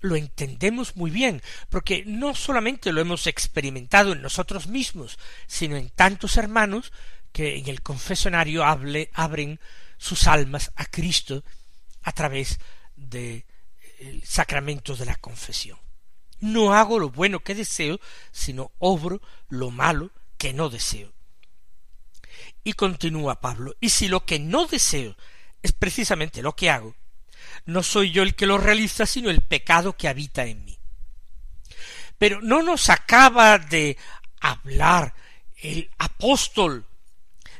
lo 0.00 0.16
entendemos 0.16 0.96
muy 0.96 1.10
bien, 1.10 1.42
porque 1.68 2.04
no 2.06 2.34
solamente 2.34 2.92
lo 2.92 3.00
hemos 3.00 3.26
experimentado 3.26 4.12
en 4.12 4.22
nosotros 4.22 4.66
mismos, 4.68 5.18
sino 5.46 5.76
en 5.76 5.90
tantos 5.90 6.36
hermanos 6.36 6.92
que 7.32 7.58
en 7.58 7.68
el 7.68 7.82
confesionario 7.82 8.64
hable, 8.64 9.10
abren 9.12 9.60
sus 9.98 10.26
almas 10.26 10.72
a 10.76 10.86
Cristo 10.86 11.44
a 12.02 12.12
través 12.12 12.58
del 12.94 13.44
sacramento 14.24 14.96
de 14.96 15.06
la 15.06 15.16
confesión. 15.16 15.78
No 16.40 16.74
hago 16.74 16.98
lo 16.98 17.10
bueno 17.10 17.40
que 17.40 17.54
deseo, 17.54 18.00
sino 18.30 18.72
obro 18.78 19.20
lo 19.48 19.70
malo 19.70 20.10
que 20.36 20.52
no 20.52 20.68
deseo. 20.68 21.12
Y 22.62 22.74
continúa 22.74 23.40
Pablo, 23.40 23.74
y 23.80 23.90
si 23.90 24.08
lo 24.08 24.26
que 24.26 24.38
no 24.38 24.66
deseo 24.66 25.16
es 25.62 25.72
precisamente 25.72 26.42
lo 26.42 26.54
que 26.54 26.70
hago, 26.70 26.94
no 27.64 27.82
soy 27.82 28.10
yo 28.10 28.22
el 28.22 28.34
que 28.34 28.46
lo 28.46 28.58
realiza, 28.58 29.06
sino 29.06 29.30
el 29.30 29.40
pecado 29.40 29.96
que 29.96 30.08
habita 30.08 30.44
en 30.44 30.64
mí. 30.64 30.78
Pero 32.18 32.40
no 32.42 32.62
nos 32.62 32.90
acaba 32.90 33.58
de 33.58 33.96
hablar 34.40 35.14
el 35.56 35.90
apóstol 35.98 36.86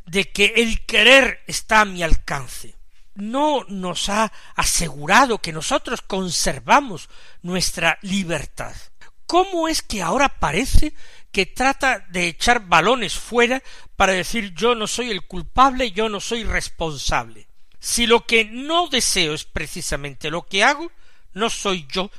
de 0.07 0.31
que 0.31 0.53
el 0.57 0.85
querer 0.87 1.43
está 1.47 1.81
a 1.81 1.85
mi 1.85 2.03
alcance. 2.03 2.76
No 3.17 3.65
nos 3.69 4.09
ha 4.09 4.33
asegurado 4.55 5.39
que 5.39 5.53
nosotros 5.53 6.03
conservamos 6.03 7.09
nuestra 7.43 7.99
libertad. 8.03 8.75
¿Cómo 9.27 9.67
es 9.67 9.83
que 9.83 10.03
ahora 10.03 10.29
parece 10.29 10.95
que 11.33 11.47
trata 11.47 12.07
de 12.11 12.29
echar 12.29 12.67
balones 12.67 13.15
fuera 13.15 13.63
para 13.97 14.13
decir 14.13 14.55
yo 14.55 14.75
no 14.75 14.87
soy 14.87 15.11
el 15.11 15.27
culpable, 15.27 15.91
yo 15.91 16.09
no 16.09 16.21
soy 16.21 16.45
responsable? 16.45 17.49
Si 17.81 18.07
lo 18.07 18.25
que 18.25 18.45
no 18.45 18.89
deseo 18.89 19.35
es 19.35 19.45
precisamente 19.45 20.31
lo 20.31 20.47
que 20.47 20.63
hago, 20.63 20.93
no 21.33 21.51
soy 21.51 21.87
yo 21.91 22.11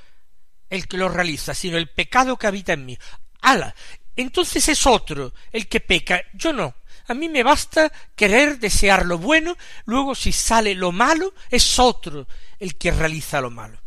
el 0.70 0.88
que 0.88 0.98
lo 0.98 1.10
realiza, 1.10 1.54
sino 1.54 1.78
el 1.78 1.90
pecado 1.90 2.38
que 2.38 2.48
habita 2.48 2.74
en 2.74 2.86
mí. 2.86 2.98
¡Hala! 3.42 3.74
Entonces 4.16 4.68
es 4.68 4.86
otro 4.86 5.34
el 5.52 5.68
que 5.68 5.80
peca, 5.80 6.22
yo 6.34 6.52
no. 6.52 6.76
A 7.08 7.14
mí 7.14 7.30
me 7.30 7.44
basta 7.44 7.92
querer 8.16 8.60
desear 8.60 9.06
lo 9.06 9.18
bueno, 9.18 9.58
luego 9.86 10.14
si 10.14 10.32
sale 10.32 10.76
lo 10.76 10.92
malo, 10.92 11.34
es 11.50 11.80
otro 11.80 12.28
el 12.60 12.76
que 12.78 12.92
realiza 12.92 13.40
lo 13.40 13.50
malo. 13.50 13.80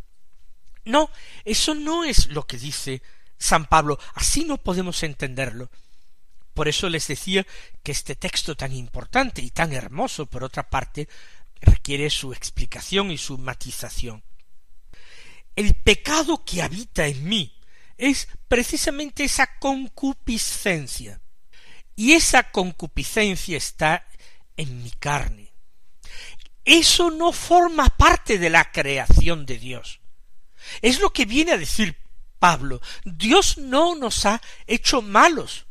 No, 0.85 1.11
eso 1.45 1.75
no 1.75 2.05
es 2.05 2.29
lo 2.29 2.47
que 2.47 2.57
dice 2.57 3.03
San 3.39 3.67
Pablo, 3.67 3.99
así 4.15 4.45
no 4.45 4.57
podemos 4.57 5.03
entenderlo. 5.03 5.71
Por 6.55 6.69
eso 6.69 6.89
les 6.89 7.07
decía 7.09 7.47
que 7.83 7.93
este 7.93 8.17
texto 8.17 8.57
tan 8.57 8.73
importante 8.73 9.43
y 9.43 9.51
tan 9.51 9.73
hermoso, 9.73 10.27
por 10.27 10.43
otra 10.43 10.69
parte, 10.69 11.09
requiere 11.61 12.11
su 12.11 12.33
explicación 12.33 13.11
y 13.11 13.19
su 13.19 13.39
matización. 13.39 14.23
El 15.57 15.75
pecado 15.75 16.45
que 16.45 16.63
habita 16.63 17.07
en 17.07 17.29
mí 17.29 17.57
es 17.97 18.29
precisamente 18.49 19.25
esa 19.25 19.59
concupiscencia. 19.59 21.21
Y 21.97 22.13
esa 22.13 22.51
concupiscencia 22.51 23.57
está 23.57 24.07
en 24.57 24.83
mi 24.83 24.91
carne. 24.91 25.53
Eso 26.65 27.11
no 27.11 27.33
forma 27.33 27.89
parte 27.89 28.39
de 28.39 28.51
la 28.51 28.71
creación 28.71 29.47
de 29.47 29.59
Dios. 29.59 30.01
Es 30.83 31.01
lo 31.01 31.13
que 31.13 31.25
viene 31.25 31.53
a 31.53 31.59
decir 31.59 31.97
Pablo. 32.39 32.81
Dios 33.05 33.59
no 33.59 33.95
nos 33.95 34.27
ha 34.27 34.41
hecho 34.67 35.03
malos. 35.03 35.67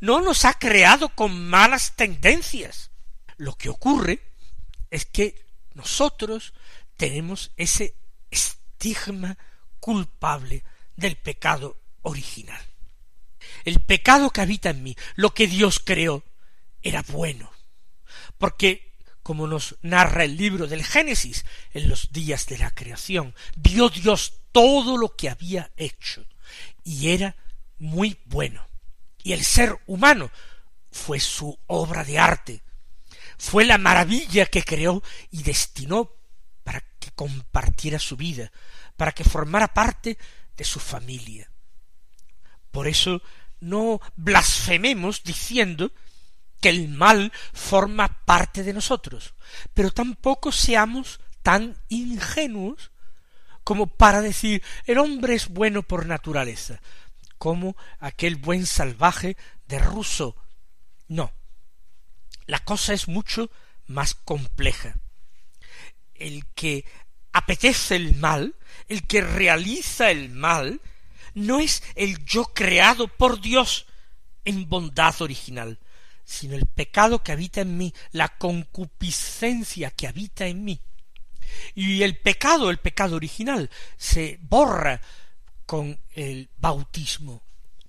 No 0.00 0.20
nos 0.20 0.44
ha 0.44 0.54
creado 0.54 1.08
con 1.10 1.48
malas 1.48 1.96
tendencias. 1.96 2.90
Lo 3.36 3.54
que 3.54 3.68
ocurre 3.68 4.22
es 4.90 5.04
que 5.06 5.46
nosotros 5.74 6.54
tenemos 6.96 7.52
ese 7.56 7.94
estigma 8.30 9.36
culpable 9.80 10.64
del 10.96 11.16
pecado 11.16 11.80
original. 12.02 12.64
El 13.66 13.80
pecado 13.80 14.30
que 14.30 14.40
habita 14.40 14.70
en 14.70 14.84
mí, 14.84 14.96
lo 15.16 15.34
que 15.34 15.48
Dios 15.48 15.80
creó, 15.84 16.22
era 16.82 17.02
bueno, 17.02 17.50
porque 18.38 18.94
como 19.24 19.48
nos 19.48 19.74
narra 19.82 20.22
el 20.22 20.36
libro 20.36 20.68
del 20.68 20.84
Génesis, 20.84 21.44
en 21.72 21.88
los 21.88 22.12
días 22.12 22.46
de 22.46 22.58
la 22.58 22.70
creación, 22.70 23.34
vio 23.56 23.88
Dios 23.88 24.34
todo 24.52 24.96
lo 24.96 25.16
que 25.16 25.28
había 25.28 25.72
hecho, 25.76 26.24
y 26.84 27.10
era 27.10 27.34
muy 27.78 28.20
bueno. 28.26 28.68
Y 29.24 29.32
el 29.32 29.42
ser 29.42 29.76
humano 29.86 30.30
fue 30.92 31.18
su 31.18 31.58
obra 31.66 32.04
de 32.04 32.20
arte, 32.20 32.62
fue 33.36 33.64
la 33.64 33.78
maravilla 33.78 34.46
que 34.46 34.62
creó 34.62 35.02
y 35.32 35.42
destinó 35.42 36.12
para 36.62 36.84
que 37.00 37.10
compartiera 37.10 37.98
su 37.98 38.16
vida, 38.16 38.52
para 38.96 39.10
que 39.10 39.24
formara 39.24 39.74
parte 39.74 40.18
de 40.56 40.64
su 40.64 40.78
familia. 40.78 41.50
Por 42.70 42.86
eso 42.86 43.20
no 43.66 44.00
blasfememos 44.14 45.22
diciendo 45.24 45.92
que 46.60 46.68
el 46.70 46.88
mal 46.88 47.32
forma 47.52 48.24
parte 48.24 48.62
de 48.62 48.72
nosotros, 48.72 49.34
pero 49.74 49.90
tampoco 49.90 50.52
seamos 50.52 51.20
tan 51.42 51.76
ingenuos 51.88 52.92
como 53.64 53.88
para 53.88 54.20
decir 54.20 54.62
el 54.84 54.98
hombre 54.98 55.34
es 55.34 55.48
bueno 55.48 55.82
por 55.82 56.06
naturaleza, 56.06 56.80
como 57.38 57.76
aquel 57.98 58.36
buen 58.36 58.64
salvaje 58.64 59.36
de 59.66 59.78
Rousseau. 59.80 60.36
No. 61.08 61.32
La 62.46 62.60
cosa 62.60 62.94
es 62.94 63.08
mucho 63.08 63.50
más 63.86 64.14
compleja. 64.14 64.94
El 66.14 66.46
que 66.54 66.84
apetece 67.32 67.96
el 67.96 68.14
mal, 68.14 68.54
el 68.88 69.06
que 69.06 69.20
realiza 69.20 70.10
el 70.10 70.30
mal, 70.30 70.80
no 71.36 71.60
es 71.60 71.82
el 71.94 72.24
yo 72.24 72.44
creado 72.46 73.08
por 73.08 73.42
Dios 73.42 73.86
en 74.46 74.68
bondad 74.70 75.20
original, 75.20 75.78
sino 76.24 76.56
el 76.56 76.64
pecado 76.64 77.22
que 77.22 77.30
habita 77.30 77.60
en 77.60 77.76
mí, 77.76 77.92
la 78.10 78.38
concupiscencia 78.38 79.90
que 79.90 80.08
habita 80.08 80.46
en 80.46 80.64
mí. 80.64 80.80
Y 81.74 82.02
el 82.02 82.16
pecado, 82.16 82.70
el 82.70 82.78
pecado 82.78 83.16
original, 83.16 83.70
se 83.98 84.38
borra 84.40 85.02
con 85.66 86.00
el 86.14 86.48
bautismo, 86.56 87.42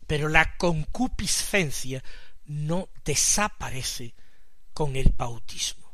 pero 0.05 0.27
la 0.27 0.57
concupiscencia 0.57 2.03
no 2.45 2.89
desaparece 3.05 4.13
con 4.73 4.97
el 4.97 5.13
bautismo. 5.15 5.93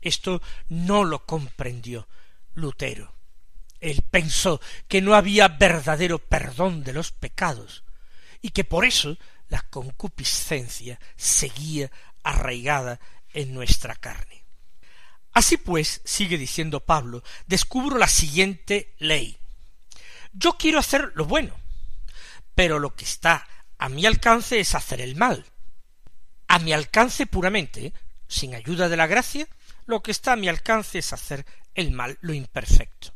Esto 0.00 0.40
no 0.68 1.02
lo 1.02 1.26
comprendió 1.26 2.06
Lutero. 2.54 3.12
Él 3.82 4.00
pensó 4.08 4.60
que 4.86 5.02
no 5.02 5.14
había 5.14 5.48
verdadero 5.48 6.20
perdón 6.20 6.84
de 6.84 6.92
los 6.92 7.10
pecados 7.10 7.82
y 8.40 8.50
que 8.50 8.62
por 8.62 8.84
eso 8.84 9.18
la 9.48 9.60
concupiscencia 9.62 11.00
seguía 11.16 11.90
arraigada 12.22 13.00
en 13.34 13.52
nuestra 13.52 13.96
carne. 13.96 14.44
Así 15.32 15.56
pues, 15.56 16.00
sigue 16.04 16.38
diciendo 16.38 16.78
Pablo, 16.78 17.24
descubro 17.48 17.98
la 17.98 18.06
siguiente 18.06 18.94
ley. 18.98 19.36
Yo 20.32 20.52
quiero 20.52 20.78
hacer 20.78 21.10
lo 21.16 21.24
bueno, 21.24 21.56
pero 22.54 22.78
lo 22.78 22.94
que 22.94 23.04
está 23.04 23.48
a 23.78 23.88
mi 23.88 24.06
alcance 24.06 24.60
es 24.60 24.76
hacer 24.76 25.00
el 25.00 25.16
mal. 25.16 25.44
A 26.46 26.60
mi 26.60 26.72
alcance 26.72 27.26
puramente, 27.26 27.92
sin 28.28 28.54
ayuda 28.54 28.88
de 28.88 28.96
la 28.96 29.08
gracia, 29.08 29.48
lo 29.86 30.04
que 30.04 30.12
está 30.12 30.34
a 30.34 30.36
mi 30.36 30.48
alcance 30.48 31.00
es 31.00 31.12
hacer 31.12 31.44
el 31.74 31.90
mal, 31.90 32.16
lo 32.20 32.32
imperfecto. 32.32 33.12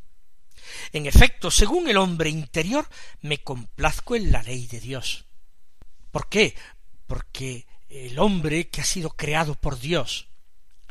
En 0.92 1.06
efecto, 1.06 1.50
según 1.50 1.88
el 1.88 1.96
hombre 1.96 2.30
interior, 2.30 2.88
me 3.20 3.42
complazco 3.42 4.16
en 4.16 4.32
la 4.32 4.42
ley 4.42 4.66
de 4.66 4.80
Dios. 4.80 5.25
¿Por 6.11 6.28
qué? 6.28 6.54
Porque 7.06 7.66
el 7.88 8.18
hombre 8.18 8.68
que 8.68 8.80
ha 8.80 8.85
sido 8.85 9.11
creado 9.11 9.54
por 9.54 9.78
Dios 9.78 10.28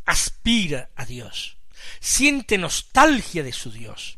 aspira 0.05 0.89
a 0.95 1.05
Dios, 1.05 1.57
siente 1.99 2.57
nostalgia 2.57 3.43
de 3.43 3.53
su 3.53 3.71
Dios, 3.71 4.17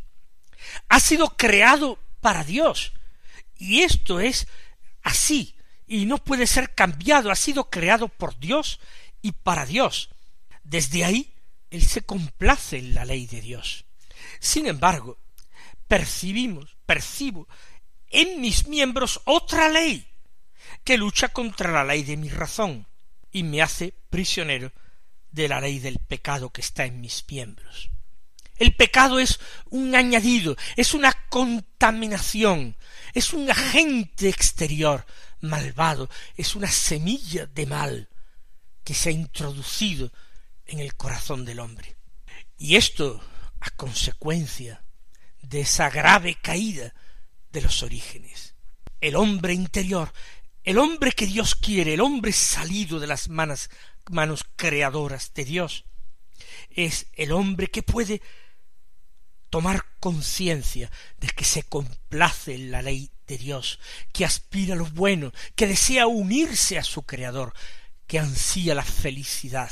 ha 0.89 0.99
sido 0.99 1.35
creado 1.37 1.99
para 2.19 2.43
Dios, 2.43 2.93
y 3.57 3.81
esto 3.81 4.19
es 4.19 4.47
así, 5.01 5.55
y 5.87 6.05
no 6.05 6.17
puede 6.17 6.45
ser 6.45 6.75
cambiado, 6.75 7.31
ha 7.31 7.35
sido 7.35 7.69
creado 7.69 8.09
por 8.09 8.37
Dios 8.37 8.79
y 9.21 9.31
para 9.31 9.65
Dios. 9.65 10.09
Desde 10.63 11.05
ahí, 11.05 11.33
él 11.69 11.81
se 11.83 12.01
complace 12.01 12.77
en 12.77 12.93
la 12.93 13.05
ley 13.05 13.25
de 13.25 13.41
Dios. 13.41 13.85
Sin 14.39 14.67
embargo, 14.67 15.17
percibimos, 15.87 16.77
percibo 16.85 17.47
en 18.09 18.41
mis 18.41 18.67
miembros 18.67 19.21
otra 19.25 19.69
ley 19.69 20.07
que 20.83 20.97
lucha 20.97 21.29
contra 21.29 21.71
la 21.71 21.83
ley 21.83 22.03
de 22.03 22.17
mi 22.17 22.29
razón 22.29 22.87
y 23.31 23.43
me 23.43 23.61
hace 23.61 23.93
prisionero 24.09 24.71
de 25.31 25.47
la 25.47 25.59
ley 25.59 25.79
del 25.79 25.99
pecado 25.99 26.49
que 26.49 26.61
está 26.61 26.85
en 26.85 27.01
mis 27.01 27.25
miembros. 27.29 27.89
El 28.55 28.75
pecado 28.75 29.19
es 29.19 29.39
un 29.69 29.95
añadido, 29.95 30.55
es 30.75 30.93
una 30.93 31.13
contaminación, 31.29 32.75
es 33.13 33.33
un 33.33 33.49
agente 33.51 34.29
exterior 34.29 35.05
malvado, 35.41 36.09
es 36.35 36.55
una 36.55 36.69
semilla 36.71 37.45
de 37.45 37.65
mal 37.67 38.09
que 38.83 38.95
se 38.95 39.09
ha 39.09 39.11
introducido 39.11 40.11
en 40.65 40.79
el 40.79 40.95
corazón 40.95 41.45
del 41.45 41.59
hombre. 41.59 41.97
Y 42.57 42.77
esto 42.77 43.21
a 43.59 43.69
consecuencia 43.71 44.83
de 45.41 45.61
esa 45.61 45.89
grave 45.89 46.35
caída 46.41 46.93
de 47.51 47.61
los 47.61 47.83
orígenes. 47.83 48.55
El 49.01 49.15
hombre 49.15 49.53
interior, 49.53 50.11
el 50.63 50.77
hombre 50.77 51.11
que 51.11 51.27
Dios 51.27 51.55
quiere, 51.55 51.93
el 51.93 52.01
hombre 52.01 52.33
salido 52.33 52.99
de 52.99 53.07
las 53.07 53.29
manos, 53.29 53.69
manos 54.09 54.45
creadoras 54.55 55.33
de 55.33 55.45
Dios, 55.45 55.85
es 56.69 57.07
el 57.13 57.31
hombre 57.31 57.67
que 57.67 57.83
puede 57.83 58.21
tomar 59.49 59.85
conciencia 59.99 60.91
de 61.19 61.27
que 61.29 61.45
se 61.45 61.63
complace 61.63 62.55
en 62.55 62.71
la 62.71 62.81
ley 62.81 63.11
de 63.27 63.37
Dios, 63.37 63.79
que 64.13 64.25
aspira 64.25 64.73
a 64.73 64.77
lo 64.77 64.85
bueno, 64.85 65.31
que 65.55 65.67
desea 65.67 66.07
unirse 66.07 66.77
a 66.77 66.83
su 66.83 67.03
Creador, 67.03 67.53
que 68.07 68.19
ansía 68.19 68.75
la 68.75 68.83
felicidad 68.83 69.71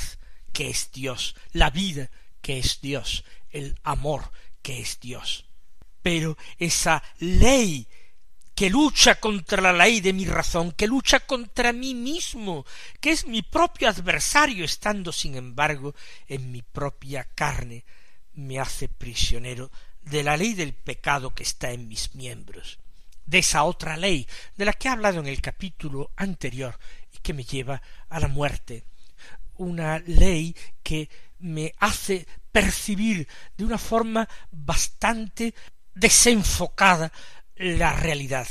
que 0.52 0.70
es 0.70 0.90
Dios, 0.92 1.34
la 1.52 1.70
vida 1.70 2.10
que 2.40 2.58
es 2.58 2.80
Dios, 2.80 3.24
el 3.50 3.78
amor 3.82 4.30
que 4.62 4.80
es 4.80 5.00
Dios. 5.00 5.45
Pero 6.06 6.38
esa 6.56 7.02
ley 7.18 7.84
que 8.54 8.70
lucha 8.70 9.18
contra 9.18 9.60
la 9.60 9.72
ley 9.72 10.00
de 10.00 10.12
mi 10.12 10.24
razón, 10.24 10.70
que 10.70 10.86
lucha 10.86 11.18
contra 11.18 11.72
mí 11.72 11.94
mismo, 11.94 12.64
que 13.00 13.10
es 13.10 13.26
mi 13.26 13.42
propio 13.42 13.88
adversario, 13.88 14.64
estando 14.64 15.10
sin 15.10 15.34
embargo 15.34 15.96
en 16.28 16.52
mi 16.52 16.62
propia 16.62 17.24
carne, 17.24 17.84
me 18.34 18.60
hace 18.60 18.88
prisionero 18.88 19.72
de 20.00 20.22
la 20.22 20.36
ley 20.36 20.54
del 20.54 20.74
pecado 20.74 21.34
que 21.34 21.42
está 21.42 21.72
en 21.72 21.88
mis 21.88 22.14
miembros, 22.14 22.78
de 23.24 23.38
esa 23.38 23.64
otra 23.64 23.96
ley 23.96 24.28
de 24.56 24.64
la 24.64 24.74
que 24.74 24.86
he 24.86 24.92
hablado 24.92 25.18
en 25.18 25.26
el 25.26 25.40
capítulo 25.40 26.12
anterior 26.14 26.78
y 27.12 27.18
que 27.18 27.34
me 27.34 27.42
lleva 27.42 27.82
a 28.08 28.20
la 28.20 28.28
muerte, 28.28 28.84
una 29.56 29.98
ley 29.98 30.54
que 30.84 31.10
me 31.40 31.74
hace 31.78 32.28
percibir 32.52 33.26
de 33.56 33.64
una 33.64 33.76
forma 33.76 34.28
bastante 34.52 35.52
desenfocada 35.96 37.10
la 37.56 37.92
realidad, 37.94 38.46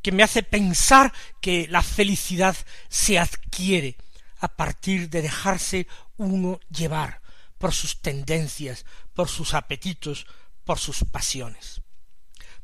que 0.00 0.12
me 0.12 0.22
hace 0.22 0.42
pensar 0.42 1.12
que 1.42 1.66
la 1.68 1.82
felicidad 1.82 2.56
se 2.88 3.18
adquiere 3.18 3.96
a 4.38 4.48
partir 4.48 5.10
de 5.10 5.22
dejarse 5.22 5.86
uno 6.16 6.60
llevar 6.70 7.20
por 7.58 7.72
sus 7.72 8.00
tendencias, 8.00 8.86
por 9.12 9.28
sus 9.28 9.54
apetitos, 9.54 10.26
por 10.64 10.78
sus 10.78 11.04
pasiones. 11.04 11.82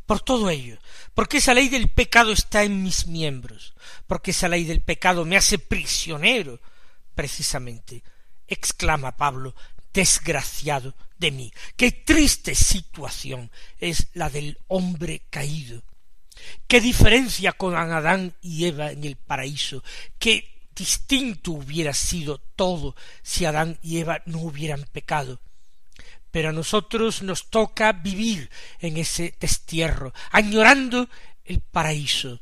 Por 0.07 0.21
todo 0.21 0.49
ello, 0.49 0.79
porque 1.13 1.37
esa 1.37 1.53
ley 1.53 1.69
del 1.69 1.91
pecado 1.91 2.33
está 2.33 2.63
en 2.63 2.83
mis 2.83 3.07
miembros, 3.07 3.75
porque 4.07 4.31
esa 4.31 4.49
ley 4.49 4.65
del 4.65 4.81
pecado 4.81 5.25
me 5.27 5.37
hace 5.37 5.59
prisionero, 5.59 6.61
precisamente, 7.15 8.03
exclama 8.47 9.17
Pablo, 9.17 9.55
desgraciado 9.93 10.95
de 11.19 11.31
mí. 11.31 11.53
Qué 11.77 11.93
triste 11.93 12.55
situación 12.55 13.51
es 13.79 14.09
la 14.15 14.31
del 14.31 14.59
hombre 14.69 15.23
caído. 15.31 15.83
Qué 16.67 16.81
diferencia 16.81 17.53
con 17.53 17.75
Adán 17.75 18.35
y 18.41 18.67
Eva 18.67 18.93
en 18.93 19.05
el 19.05 19.17
paraíso. 19.17 19.83
Qué 20.19 20.69
distinto 20.75 21.53
hubiera 21.53 21.93
sido 21.93 22.39
todo 22.39 22.95
si 23.23 23.45
Adán 23.45 23.79
y 23.83 23.99
Eva 23.99 24.23
no 24.27 24.39
hubieran 24.39 24.85
pecado. 24.93 25.41
Pero 26.31 26.51
a 26.51 26.53
nosotros 26.53 27.23
nos 27.23 27.51
toca 27.51 27.93
vivir 27.93 28.51
en 28.81 28.97
ese 28.97 29.35
destierro, 29.41 30.13
añorando 30.31 31.09
el 31.45 31.61
paraíso, 31.61 32.41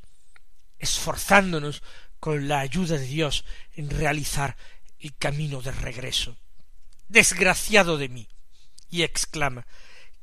esforzándonos 0.78 1.82
con 2.18 2.48
la 2.48 2.60
ayuda 2.60 2.98
de 2.98 3.06
Dios 3.06 3.44
en 3.74 3.88
realizar 3.88 4.56
el 4.98 5.14
camino 5.16 5.62
de 5.62 5.70
regreso. 5.70 6.36
Desgraciado 7.08 7.98
de 7.98 8.08
mí. 8.08 8.28
y 8.90 9.02
exclama 9.02 9.66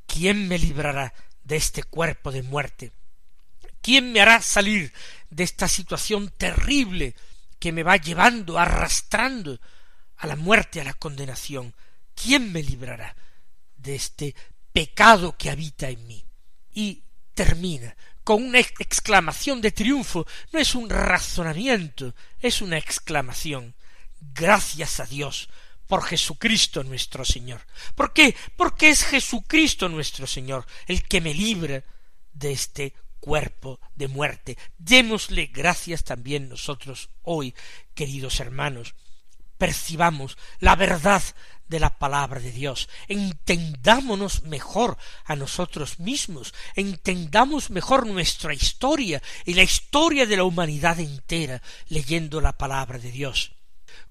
¿Quién 0.06 0.48
me 0.48 0.58
librará 0.58 1.14
de 1.42 1.56
este 1.56 1.82
cuerpo 1.82 2.30
de 2.30 2.42
muerte? 2.42 2.92
¿Quién 3.80 4.12
me 4.12 4.20
hará 4.20 4.40
salir 4.40 4.92
de 5.30 5.44
esta 5.44 5.68
situación 5.68 6.32
terrible 6.36 7.14
que 7.58 7.72
me 7.72 7.82
va 7.82 7.96
llevando, 7.96 8.58
arrastrando 8.58 9.60
a 10.16 10.26
la 10.26 10.36
muerte, 10.36 10.80
a 10.80 10.84
la 10.84 10.94
condenación? 10.94 11.74
¿Quién 12.14 12.52
me 12.52 12.62
librará 12.62 13.14
de 13.76 13.94
este 13.94 14.34
pecado 14.72 15.36
que 15.36 15.50
habita 15.50 15.88
en 15.90 16.06
mí? 16.06 16.24
Y 16.72 17.02
termina 17.34 17.94
con 18.22 18.42
una 18.42 18.58
exclamación 18.58 19.60
de 19.60 19.70
triunfo, 19.70 20.26
no 20.52 20.58
es 20.58 20.74
un 20.74 20.88
razonamiento, 20.88 22.14
es 22.40 22.62
una 22.62 22.78
exclamación. 22.78 23.74
Gracias 24.20 25.00
a 25.00 25.04
Dios 25.04 25.50
por 25.86 26.02
Jesucristo 26.04 26.82
nuestro 26.84 27.24
Señor. 27.24 27.60
¿Por 27.94 28.12
qué? 28.12 28.34
Porque 28.56 28.88
es 28.88 29.04
Jesucristo 29.04 29.88
nuestro 29.88 30.26
Señor 30.26 30.66
el 30.86 31.02
que 31.02 31.20
me 31.20 31.34
libra 31.34 31.84
de 32.32 32.52
este 32.52 32.94
cuerpo 33.20 33.80
de 33.94 34.08
muerte. 34.08 34.58
Démosle 34.76 35.46
gracias 35.46 36.04
también 36.04 36.48
nosotros 36.48 37.10
hoy, 37.22 37.54
queridos 37.94 38.40
hermanos, 38.40 38.94
percibamos 39.56 40.36
la 40.60 40.76
verdad 40.76 41.22
de 41.68 41.80
la 41.80 41.98
palabra 41.98 42.40
de 42.40 42.52
Dios, 42.52 42.90
entendámonos 43.08 44.42
mejor 44.42 44.98
a 45.24 45.34
nosotros 45.36 45.98
mismos, 45.98 46.52
entendamos 46.74 47.70
mejor 47.70 48.06
nuestra 48.06 48.52
historia 48.52 49.22
y 49.46 49.54
la 49.54 49.62
historia 49.62 50.26
de 50.26 50.36
la 50.36 50.44
humanidad 50.44 51.00
entera 51.00 51.62
leyendo 51.88 52.42
la 52.42 52.52
palabra 52.52 52.98
de 52.98 53.10
Dios. 53.10 53.53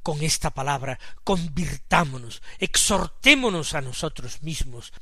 Con 0.02 0.22
esta 0.22 0.52
palabra 0.52 1.00
convirtámonos, 1.24 2.42
exhortémonos 2.60 3.74
a 3.74 3.82
nosotros 3.82 4.42
mismos 4.42 4.94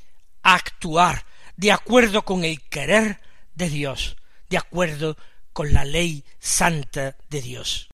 a 0.44 0.56
actuar 0.56 1.26
de 1.58 1.72
acuerdo 1.72 2.24
con 2.24 2.44
el 2.44 2.62
querer 2.62 3.22
de 3.56 3.70
Dios, 3.70 4.18
de 4.50 4.58
acuerdo 4.58 5.18
con 5.54 5.74
la 5.74 5.86
ley 5.86 6.24
santa 6.40 7.18
de 7.30 7.42
Dios. 7.42 7.90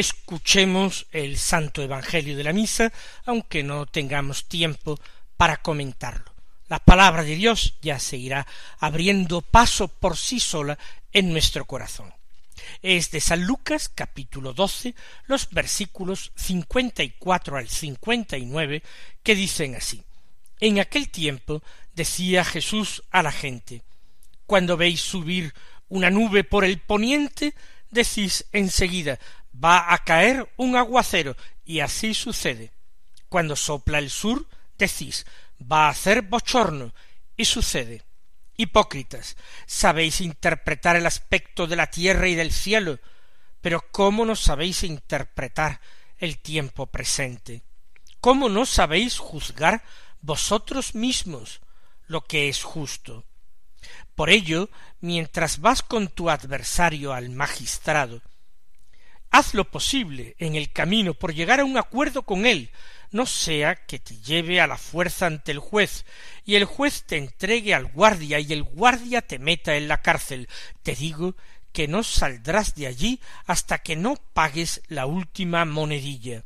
Escuchemos 0.00 1.06
el 1.12 1.38
Santo 1.38 1.82
Evangelio 1.82 2.36
de 2.36 2.44
la 2.44 2.52
Misa, 2.52 2.92
aunque 3.24 3.62
no 3.62 3.86
tengamos 3.86 4.46
tiempo 4.46 4.98
para 5.36 5.58
comentarlo. 5.58 6.32
La 6.68 6.78
palabra 6.78 7.22
de 7.22 7.34
Dios 7.34 7.74
ya 7.82 7.98
se 7.98 8.16
irá 8.16 8.46
abriendo 8.78 9.42
paso 9.42 9.88
por 9.88 10.16
sí 10.16 10.40
sola 10.40 10.78
en 11.12 11.32
nuestro 11.32 11.64
corazón. 11.64 12.12
Es 12.82 13.10
de 13.10 13.20
San 13.20 13.44
Lucas 13.44 13.88
capítulo 13.88 14.52
doce 14.52 14.94
los 15.26 15.50
versículos 15.50 16.32
cincuenta 16.36 17.02
y 17.02 17.10
cuatro 17.10 17.56
al 17.56 17.68
cincuenta 17.68 18.36
y 18.36 18.44
nueve 18.44 18.82
que 19.22 19.34
dicen 19.34 19.74
así 19.74 20.02
En 20.60 20.78
aquel 20.78 21.08
tiempo 21.08 21.62
decía 21.94 22.44
Jesús 22.44 23.02
a 23.10 23.22
la 23.22 23.32
gente 23.32 23.82
Cuando 24.46 24.76
veis 24.76 25.00
subir 25.00 25.54
una 25.88 26.10
nube 26.10 26.44
por 26.44 26.64
el 26.64 26.78
poniente, 26.78 27.54
decís 27.90 28.46
enseguida 28.52 29.18
va 29.52 29.92
a 29.92 29.98
caer 30.04 30.52
un 30.56 30.76
aguacero, 30.76 31.36
y 31.64 31.80
así 31.80 32.14
sucede. 32.14 32.72
Cuando 33.28 33.56
sopla 33.56 33.98
el 33.98 34.10
sur, 34.10 34.46
decís, 34.76 35.26
va 35.60 35.86
a 35.86 35.90
hacer 35.90 36.22
bochorno, 36.22 36.92
y 37.36 37.44
sucede. 37.44 38.02
Hipócritas, 38.56 39.36
sabéis 39.66 40.20
interpretar 40.20 40.96
el 40.96 41.06
aspecto 41.06 41.66
de 41.66 41.76
la 41.76 41.86
tierra 41.86 42.28
y 42.28 42.34
del 42.34 42.52
cielo, 42.52 42.98
pero 43.60 43.84
¿cómo 43.90 44.24
no 44.24 44.36
sabéis 44.36 44.82
interpretar 44.84 45.80
el 46.18 46.38
tiempo 46.38 46.86
presente? 46.86 47.62
¿Cómo 48.20 48.50
no 48.50 48.66
sabéis 48.66 49.18
juzgar 49.18 49.82
vosotros 50.20 50.94
mismos 50.94 51.60
lo 52.06 52.22
que 52.24 52.50
es 52.50 52.62
justo? 52.62 53.24
Por 54.14 54.28
ello, 54.28 54.68
mientras 55.00 55.60
vas 55.60 55.82
con 55.82 56.08
tu 56.08 56.28
adversario 56.28 57.14
al 57.14 57.30
magistrado, 57.30 58.20
haz 59.30 59.54
lo 59.54 59.70
posible 59.70 60.34
en 60.38 60.54
el 60.54 60.72
camino 60.72 61.14
por 61.14 61.34
llegar 61.34 61.60
a 61.60 61.64
un 61.64 61.78
acuerdo 61.78 62.22
con 62.22 62.46
él, 62.46 62.70
no 63.12 63.26
sea 63.26 63.74
que 63.86 63.98
te 63.98 64.16
lleve 64.18 64.60
a 64.60 64.66
la 64.66 64.78
fuerza 64.78 65.26
ante 65.26 65.52
el 65.52 65.58
juez, 65.58 66.04
y 66.44 66.56
el 66.56 66.64
juez 66.64 67.04
te 67.04 67.16
entregue 67.16 67.74
al 67.74 67.86
guardia, 67.86 68.38
y 68.38 68.52
el 68.52 68.62
guardia 68.62 69.22
te 69.22 69.38
meta 69.38 69.76
en 69.76 69.88
la 69.88 70.02
cárcel. 70.02 70.48
Te 70.82 70.94
digo 70.94 71.36
que 71.72 71.88
no 71.88 72.02
saldrás 72.02 72.74
de 72.74 72.86
allí 72.86 73.20
hasta 73.46 73.78
que 73.78 73.96
no 73.96 74.16
pagues 74.16 74.82
la 74.88 75.06
última 75.06 75.64
monedilla. 75.64 76.44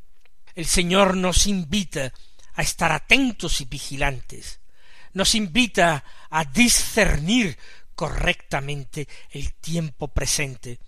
El 0.55 0.66
Señor 0.66 1.16
nos 1.16 1.47
invita 1.47 2.12
a 2.55 2.62
estar 2.62 2.92
atentos 2.92 3.61
y 3.61 3.64
vigilantes, 3.64 4.61
nos 5.12 5.35
invita 5.35 6.05
a 6.31 6.44
discernir 6.44 7.59
correctamente 7.94 9.09
el 9.31 9.55
tiempo 9.55 10.09
presente, 10.09 10.79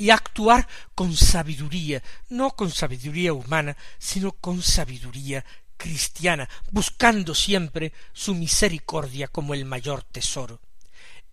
y 0.00 0.08
actuar 0.08 0.66
con 0.94 1.14
sabiduría, 1.14 2.02
no 2.30 2.52
con 2.52 2.70
sabiduría 2.70 3.34
humana, 3.34 3.76
sino 3.98 4.32
con 4.32 4.62
sabiduría 4.62 5.44
cristiana, 5.76 6.48
buscando 6.70 7.34
siempre 7.34 7.92
su 8.14 8.34
misericordia 8.34 9.28
como 9.28 9.52
el 9.52 9.66
mayor 9.66 10.02
tesoro. 10.02 10.62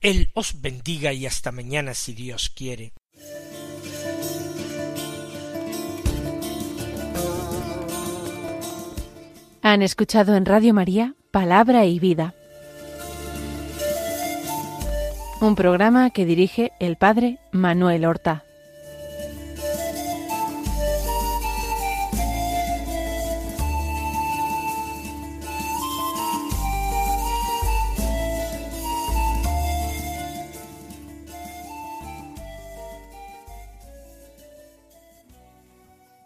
Él 0.01 0.31
os 0.33 0.59
bendiga 0.59 1.13
y 1.13 1.25
hasta 1.25 1.53
mañana 1.53 1.93
si 1.93 2.13
Dios 2.13 2.51
quiere. 2.53 2.91
Han 9.61 9.81
escuchado 9.81 10.35
en 10.35 10.45
Radio 10.45 10.73
María 10.73 11.15
Palabra 11.31 11.85
y 11.85 11.99
Vida, 11.99 12.35
un 15.39 15.55
programa 15.55 16.09
que 16.09 16.25
dirige 16.25 16.73
el 16.81 16.97
Padre 16.97 17.37
Manuel 17.51 18.03
Horta. 18.03 18.43